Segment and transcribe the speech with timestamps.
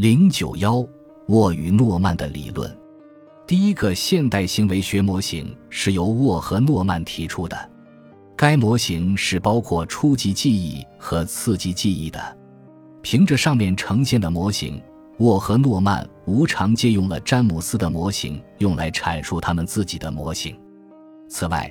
[0.00, 0.82] 零九幺，
[1.26, 2.74] 沃与诺曼的理论。
[3.46, 7.70] 第一个现代行为学模型是由沃和诺曼提出的。
[8.34, 12.38] 该模型是包括初级记忆和次级记忆的。
[13.02, 14.80] 凭着上面呈现的模型，
[15.18, 20.58] 沃和诺曼无偿借用了詹姆斯的模型，用来阐述他们自己的模型。
[21.28, 21.70] 此外，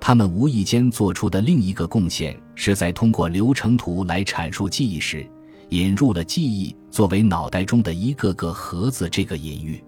[0.00, 5.24] 他们无意间做出的另一个贡献，是在通过流程图来阐述记忆时。
[5.70, 9.82] 引入了记忆作为脑袋中的一个个盒子这个隐喻，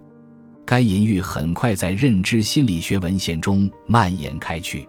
[0.65, 4.87] 该隐喻很快在认知心理学文献中蔓延开去。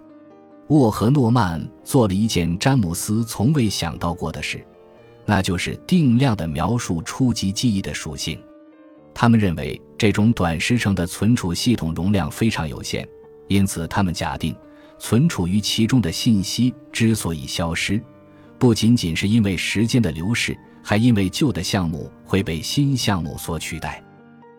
[0.68, 4.64] 沃和诺曼做了一件詹姆斯从未想到过的事，
[5.26, 8.38] 那就是定量的描述初级记忆的属性。
[9.12, 13.06] 他们认为这种短时程的存储系统容量非常有限，
[13.48, 14.54] 因此他们假定
[14.98, 18.00] 存储于其中的信息之所以消失，
[18.58, 20.56] 不仅仅是因为时间的流逝。
[20.86, 24.04] 还因为旧的项目会被新项目所取代，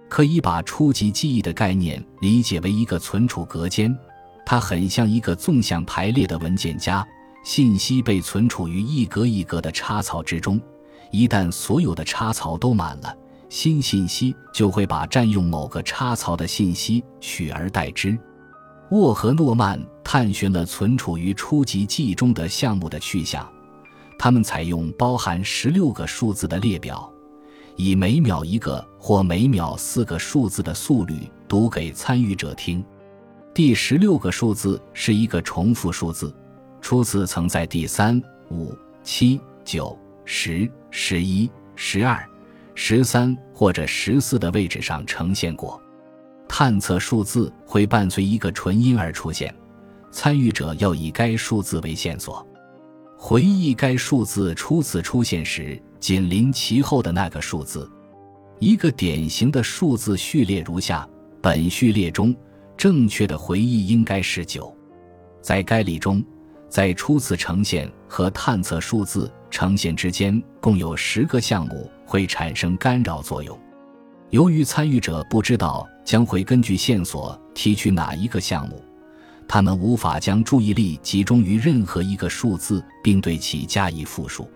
[0.10, 3.96] 可以把初级记忆的概念理解为一个存储隔间，
[4.44, 7.06] 它很像一个纵向排列的文件夹，
[7.44, 10.60] 信息被存储于一格一格的插槽之中。
[11.12, 13.16] 一旦所有的插槽都满了，
[13.48, 18.18] 新信息就会把占用某个插槽的信息取而代之。
[18.90, 23.48] 沃和诺曼探寻了存储于初级记忆中的项目的去向。
[24.18, 27.12] 他们采用包含十六个数字的列表，
[27.76, 32.84] 以每秒一个或每秒四个数字的速率读给参与者听。
[33.54, 36.34] 第十六个数字是一个重复数字，
[36.82, 42.22] 初次曾在第三、五、七、九、十、十一、十二、
[42.74, 45.82] 十三或者十四的位置上呈现过。
[46.48, 49.54] 探测数字会伴随一个纯音而出现，
[50.12, 52.46] 参与者要以该数字为线索。
[53.18, 57.90] 回忆该数字初次出现时紧邻其后的那个数字，
[58.60, 61.08] 一个典型的数字序列如下：
[61.42, 62.36] 本序列中
[62.78, 64.76] 正确的回忆应该是九。
[65.42, 66.24] 在该例中，
[66.70, 73.58] 在初次呈现和探测数字呈现之间共有十个项目会产生干扰作用。
[74.30, 78.84] 由于参与者不知道将会根据线索提取哪一个项目。
[79.48, 84.50] 他们无法将注意力集中于任何一个数字，并对其加以复述。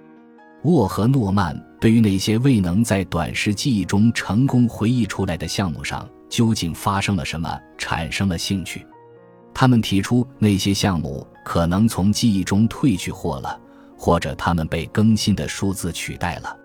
[0.63, 8.85] 沃和诺曼对于那些未能在短时记忆中成功回忆出来的项目上究竟发生了什么产生了兴趣。
[9.53, 13.59] 他们提出，那些项目可能从记忆中褪去或了，
[13.97, 16.55] 或者他们被更新的数字取代了。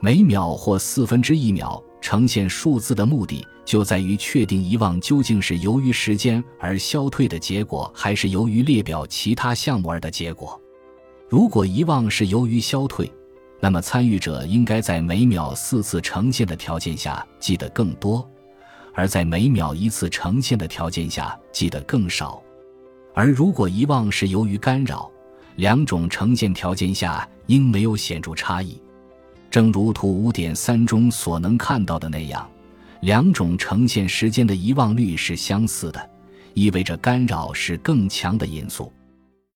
[0.00, 1.82] 每秒或四分之一秒。
[2.04, 10.60] 呈现数字的目的就在于确定遗忘究竟是由于时间而消退的结果，还是由于列表其他项目而的结果。
[11.30, 13.10] 如果遗忘是由于消退，
[13.58, 18.30] 那么参与者应该在每秒四次呈现的条件下记得更多，
[18.92, 22.42] 而在每秒一次呈现的条件下记得更少。
[23.14, 25.10] 而如果遗忘是由于干扰，
[25.56, 28.78] 两种呈现条件下应没有显著差异。
[29.54, 32.44] 正如图五点三中所能看到的那样，
[33.02, 36.10] 两种呈现时间的遗忘率是相似的，
[36.54, 38.92] 意味着干扰是更强的因素。